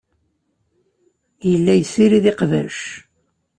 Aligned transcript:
Yella 1.51 1.73
yessirid 1.75 2.25
iqbac. 2.31 2.77